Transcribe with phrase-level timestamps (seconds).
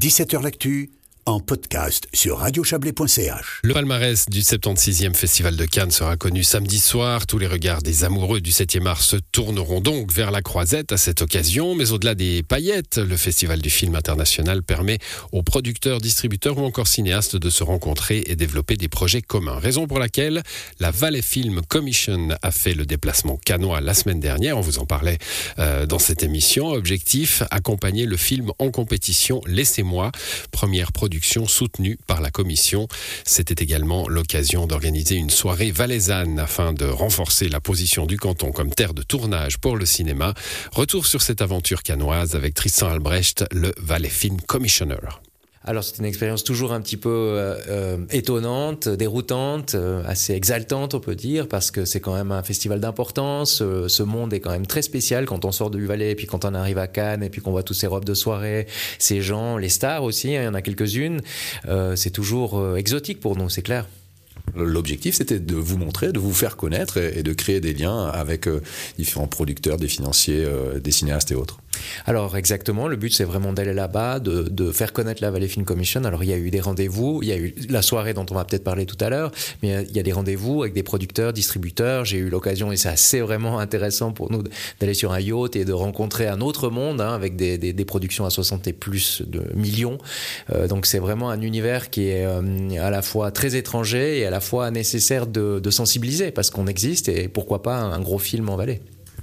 [0.00, 0.90] 17h L'actu
[1.30, 3.60] en podcast sur radiochablais.ch.
[3.62, 7.28] Le palmarès du 76e Festival de Cannes sera connu samedi soir.
[7.28, 10.96] Tous les regards des amoureux du 7e art se tourneront donc vers la croisette à
[10.96, 11.76] cette occasion.
[11.76, 14.98] Mais au-delà des paillettes, le Festival du film international permet
[15.30, 19.58] aux producteurs, distributeurs ou encore cinéastes de se rencontrer et développer des projets communs.
[19.60, 20.42] Raison pour laquelle
[20.80, 24.58] la Valley Film Commission a fait le déplacement canois la semaine dernière.
[24.58, 25.18] On vous en parlait
[25.60, 26.70] euh, dans cette émission.
[26.70, 30.10] Objectif, accompagner le film en compétition Laissez-moi,
[30.50, 32.88] première production soutenue par la Commission.
[33.24, 38.70] C'était également l'occasion d'organiser une soirée valaisanne afin de renforcer la position du canton comme
[38.70, 40.34] terre de tournage pour le cinéma.
[40.72, 45.29] Retour sur cette aventure canoise avec Tristan Albrecht, le Valais Film Commissioner.
[45.62, 50.94] Alors c'est une expérience toujours un petit peu euh, euh, étonnante, déroutante, euh, assez exaltante
[50.94, 53.58] on peut dire, parce que c'est quand même un festival d'importance.
[53.58, 56.46] ce monde est quand même très spécial quand on sort du Valais, et puis quand
[56.46, 58.66] on arrive à Cannes, et puis qu'on voit tous ces robes de soirée,
[58.98, 61.20] ces gens, les stars aussi, hein, il y en a quelques-unes.
[61.94, 63.86] c'est toujours exotique pour nous, c'est clair.
[64.56, 68.48] L'objectif, c'était de vous montrer, de vous faire connaître et, de créer des liens avec
[68.98, 70.46] différents producteurs, des financiers,
[70.82, 71.60] des cinéastes et autres.
[72.06, 76.04] Alors exactement, le but c'est vraiment d'aller là-bas, de, faire connaître la Valley Film Commission.
[76.04, 78.34] Alors il y a eu des rendez-vous, il y a eu la soirée dont on
[78.34, 79.30] va peut-être parler tout à l'heure,
[79.62, 82.04] mais il y a des rendez-vous avec des producteurs, distributeurs.
[82.04, 84.42] J'ai eu l'occasion, et c'est assez vraiment intéressant pour nous,
[84.80, 88.30] d'aller sur un yacht et de rencontrer un autre monde hein, avec des, productions à
[88.30, 89.98] 60 et plus de millions.
[90.54, 94.26] Euh, donc c'est vraiment un univers qui est euh, à la fois très étranger et
[94.26, 98.48] à la fois nécessaire de, sensibiliser parce qu'on existe et pourquoi pas un gros film
[98.48, 98.80] en Valais.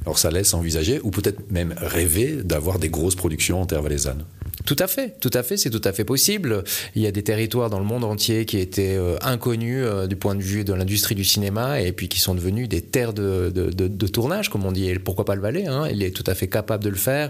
[0.08, 4.23] Alors ça laisse envisager, ou peut-être même rêver, d'avoir des grosses productions en terre valaisanne.
[4.66, 6.64] Tout à fait, tout à fait, c'est tout à fait possible.
[6.95, 10.16] Il y a des territoires dans le monde entier qui étaient euh, inconnus euh, du
[10.16, 13.49] point de vue de l'industrie du cinéma et puis qui sont devenus des terres de,
[14.08, 14.88] tournage, comme on dit.
[14.88, 15.89] Et pourquoi pas le Valais hein?
[15.91, 17.30] Il est tout à fait capable de le faire.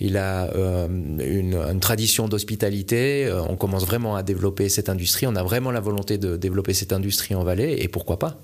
[0.00, 3.32] Il a euh, une, une, tradition d'hospitalité.
[3.48, 5.28] On commence vraiment à développer cette industrie.
[5.28, 8.40] On a vraiment la volonté de développer cette industrie en Valais et pourquoi pas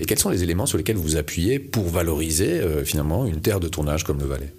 [0.00, 3.60] et quels sont les éléments sur lesquels vous appuyez pour valoriser euh, finalement une terre
[3.60, 4.52] de tournage comme le Valais?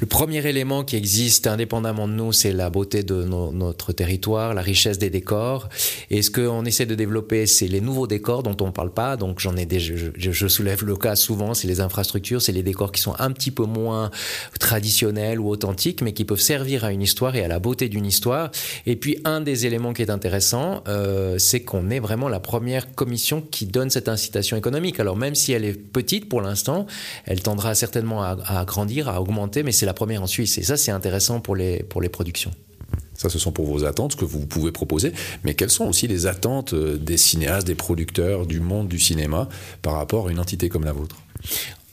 [0.00, 4.62] Le premier élément qui existe indépendamment de nous, c'est la beauté de notre territoire, la
[4.62, 5.68] richesse des décors.
[6.10, 9.16] Et ce qu'on essaie de développer, c'est les nouveaux décors dont on ne parle pas.
[9.16, 13.00] Donc j'en ai je, soulève le cas souvent, c'est les infrastructures, c'est les décors qui
[13.00, 14.10] sont un petit peu moins
[14.58, 18.06] traditionnels ou authentiques, mais qui peuvent servir à une histoire et à la beauté d'une
[18.06, 18.50] histoire.
[18.86, 22.94] Et puis un des éléments qui est intéressant, euh, c'est qu'on est vraiment la première
[22.94, 24.87] commission qui donne cette incitation économique.
[24.98, 26.86] Alors même si elle est petite pour l'instant,
[27.24, 30.58] elle tendra certainement à, grandir, à augmenter, mais c'est la première en Suisse.
[30.58, 32.52] Et ça, c'est intéressant pour les, pour les productions.
[33.14, 35.12] Ça, ce sont pour vos attentes, ce que vous pouvez proposer.
[35.42, 39.48] Mais quelles sont aussi les attentes euh, des cinéastes, des producteurs, du monde du cinéma
[39.82, 41.16] par rapport à une entité comme la vôtre?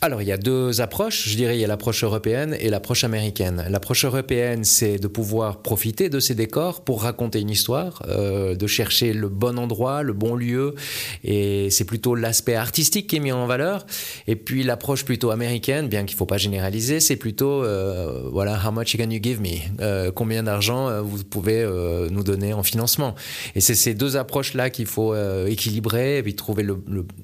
[0.06, 1.28] Alors, il y a deux approches.
[1.28, 3.66] Je dirais, il y a l'approche européenne et l'approche américaine.
[3.70, 8.68] L'approche européenne, c'est de pouvoir profiter de ces décors pour raconter une histoire, euh, de
[8.68, 10.76] chercher le bon endroit, le bon lieu.
[11.24, 13.88] Et c'est plutôt l'aspect artistique qui est mis en valeur.
[14.28, 18.62] Et puis, l'approche plutôt américaine, bien qu'il ne faut pas généraliser, c'est plutôt, euh, voilà,
[18.64, 19.58] how much can you give me?
[19.80, 21.66] Euh, Combien d'argent vous pouvez
[22.12, 23.16] nous donner en financement?
[23.56, 25.16] Et c'est ces deux approches-là qu'il faut
[25.48, 26.78] équilibrer et puis trouver le,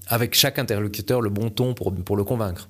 [0.07, 2.67] avec chaque interlocuteur le bon ton pour, pour le convaincre.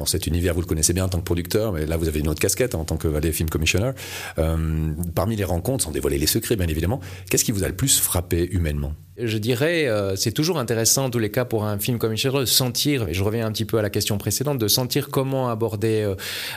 [0.00, 2.20] Alors cet univers, vous le connaissez bien en tant que producteur, mais là vous avez
[2.20, 3.90] une autre casquette en tant que Valley Film Commissioner.
[4.38, 7.76] Euh, parmi les rencontres, sans dévoiler les secrets bien évidemment, qu'est-ce qui vous a le
[7.76, 8.94] plus frappé humainement?
[9.22, 12.44] Je dirais, euh, c'est toujours intéressant en tous les cas pour un film comme de
[12.44, 16.02] sentir, et je reviens un petit peu à la question précédente, de sentir comment aborder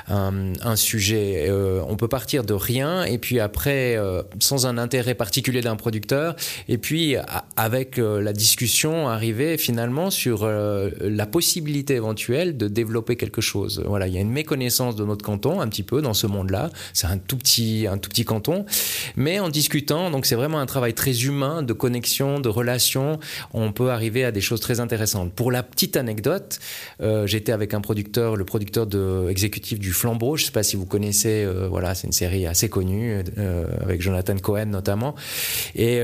[0.09, 1.45] euh, un, sujet.
[1.49, 3.97] Euh, on peut partir de rien et puis après,
[4.39, 6.35] sans un intérêt particulier d'un producteur,
[6.67, 7.15] et puis
[7.55, 13.83] avec la discussion, arriver finalement sur la possibilité éventuelle de développer quelque chose.
[13.85, 16.69] Voilà, il y a une méconnaissance de notre canton un petit peu dans ce monde-là.
[16.93, 18.65] C'est un tout petit, un tout petit canton,
[19.15, 23.19] mais en discutant, donc c'est vraiment un travail très humain de connexion, de relation,
[23.53, 25.33] on peut arriver à des choses très intéressantes.
[25.33, 26.59] Pour la petite anecdote,
[27.01, 30.37] euh, j'étais avec un producteur, le producteur de, exécutif du Flambeau.
[30.37, 33.65] Je ne sais pas si vous connaissez, euh, voilà, c'est une série assez connue euh,
[33.81, 35.15] avec Jonathan Cohen notamment.
[35.75, 36.01] Et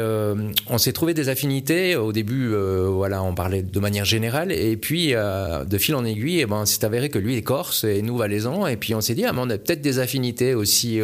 [0.68, 1.96] on s'est trouvé des affinités.
[1.96, 2.54] Au début,
[2.88, 6.84] voilà, on parlait de manière générale, et puis de fil en aiguille, eh ben, c'est
[6.84, 8.68] avéré que lui est corse et nous valaisans.
[8.68, 11.00] Et puis on s'est dit, ah, on a peut-être des affinités aussi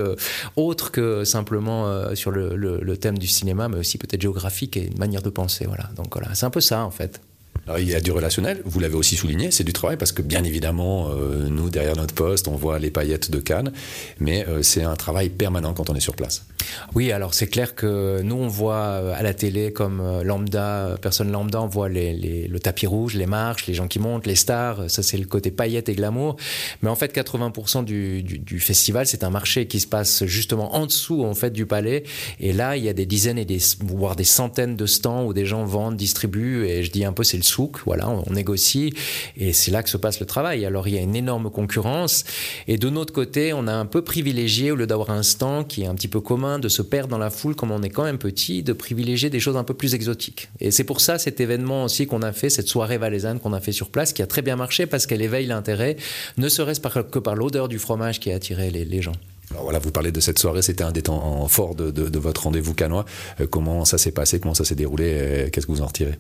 [0.55, 4.97] autres que simplement sur le, le, thème du cinéma, mais aussi peut-être géographique et une
[4.97, 5.65] manière de penser.
[5.65, 5.89] Voilà.
[5.95, 7.21] Donc voilà, c'est un peu ça en fait.
[7.79, 10.43] Il y a du relationnel, vous l'avez aussi souligné, c'est du travail parce que bien
[10.43, 13.71] évidemment, euh, nous, derrière notre poste, on voit les paillettes de Cannes,
[14.19, 16.45] mais euh, c'est un travail permanent quand on est sur place.
[16.93, 21.31] Oui, alors c'est clair que nous, on voit euh, à la télé comme lambda, personne
[21.31, 25.03] lambda, on voit le tapis rouge, les marches, les gens qui montent, les stars, ça
[25.03, 26.35] c'est le côté paillettes et glamour.
[26.81, 31.23] Mais en fait, 80% du, festival, c'est un marché qui se passe justement en dessous
[31.23, 32.03] en fait du palais.
[32.39, 35.33] Et là, il y a des dizaines et des, voire des centaines de stands où
[35.33, 38.93] des gens vendent, distribuent, et je dis un peu c'est le souk, voilà, on, négocie,
[39.37, 40.65] et c'est là que se passe le travail.
[40.65, 42.25] Alors il y a une énorme concurrence,
[42.67, 45.83] et de notre côté, on a un peu privilégié, au lieu d'avoir un stand qui
[45.83, 48.03] est un petit peu commun, de se perdre dans la foule, comme on est quand
[48.03, 50.49] même petit, de privilégier des choses un peu plus exotiques.
[50.59, 53.61] Et c'est pour ça cet événement aussi qu'on a fait, cette soirée valaisanne qu'on a
[53.61, 55.97] fait sur place, qui a très bien marché parce qu'elle éveille l'intérêt,
[56.37, 59.13] ne serait-ce que par l'odeur du fromage qui a attiré les, gens.
[59.51, 62.73] Alors voilà, vous parlez de cette soirée, c'était un des temps forts de votre rendez-vous
[62.73, 63.05] canois.
[63.41, 66.17] Euh, comment ça s'est passé, comment ça s'est déroulé, euh, qu'est-ce que vous en retirez?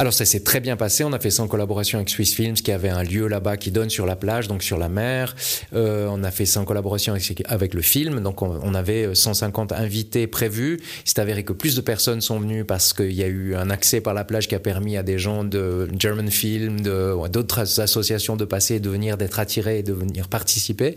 [0.00, 1.04] Alors ça s'est très bien passé.
[1.04, 3.70] On a fait ça en collaboration avec Swiss Films, qui avait un lieu là-bas qui
[3.70, 5.36] donne sur la plage, donc sur la mer.
[5.74, 7.14] Euh, on a fait ça en collaboration
[7.44, 8.20] avec, le film.
[8.20, 10.80] Donc on, avait 150 invités prévus.
[11.04, 13.68] Il s'est avéré que plus de personnes sont venues parce qu'il y a eu un
[13.68, 18.36] accès par la plage qui a permis à des gens de German Film, d'autres associations
[18.36, 20.96] de passer, de venir, d'être attirés et de venir participer.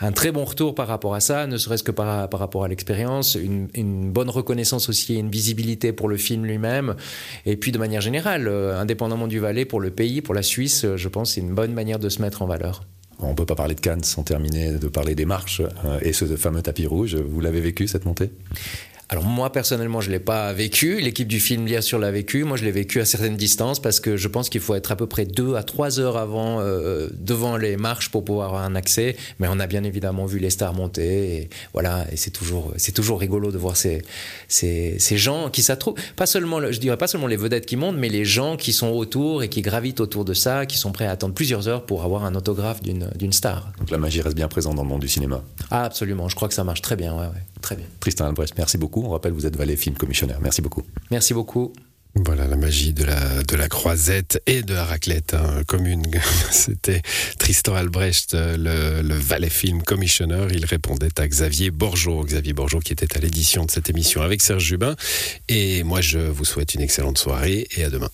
[0.00, 3.36] Un très bon retour par rapport à ça, ne serait-ce que par, rapport à l'expérience,
[3.36, 6.96] une, une bonne reconnaissance aussi, une visibilité pour le film lui-même,
[7.46, 10.84] et puis de manière générale euh, indépendamment du Valais, pour le pays, pour la Suisse,
[10.84, 12.82] euh, je pense c'est une bonne manière de se mettre en valeur.
[13.22, 16.12] On ne peut pas parler de Cannes sans terminer de parler des marches euh, et
[16.12, 17.16] ce fameux tapis rouge.
[17.16, 18.30] Vous l'avez vécu cette montée?
[19.10, 22.56] Alors moi personnellement je l'ai pas vécu, l'équipe du film bien sûr l'a vécu, moi
[22.56, 25.08] je l'ai vécu à certaines distances parce que je pense qu'il faut être à peu
[25.08, 29.16] près deux à trois heures avant euh, devant les marches pour pouvoir avoir un accès,
[29.40, 32.92] mais on a bien évidemment vu les stars monter et voilà et c'est toujours c'est
[32.92, 34.02] toujours rigolo de voir ces
[34.46, 37.96] ces, ces gens qui s'attroupent, pas seulement je dirais pas seulement les vedettes qui montent,
[37.96, 41.06] mais les gens qui sont autour et qui gravitent autour de ça, qui sont prêts
[41.06, 43.72] à attendre plusieurs heures pour avoir un autographe d'une d'une star.
[43.80, 45.42] Donc la magie reste bien présente dans le monde du cinéma.
[45.72, 47.86] Ah absolument, je crois que ça marche très bien, ouais, ouais très bien.
[47.98, 48.99] Tristan Albrecht, merci beaucoup.
[49.04, 50.38] On rappelle, vous êtes Valais Film Commissionnaire.
[50.40, 50.82] Merci beaucoup.
[51.10, 51.72] Merci beaucoup.
[52.16, 56.02] Voilà la magie de la, de la croisette et de la raclette hein, commune.
[56.50, 57.02] C'était
[57.38, 60.48] Tristan Albrecht, le, le Valais Film Commissioner.
[60.52, 62.24] Il répondait à Xavier Borgeot.
[62.24, 64.96] Xavier Borgeot qui était à l'édition de cette émission avec Serge Jubin.
[65.48, 68.10] Et moi, je vous souhaite une excellente soirée et à demain.